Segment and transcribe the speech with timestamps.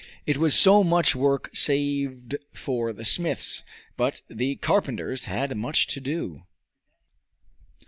[0.25, 3.61] It was so much work saved for the smiths,
[3.97, 6.41] but the carpenters had much to do.